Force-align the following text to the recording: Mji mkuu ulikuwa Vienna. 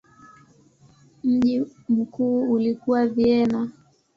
Mji 1.23 1.65
mkuu 1.89 2.51
ulikuwa 2.53 3.07
Vienna. 3.07 3.69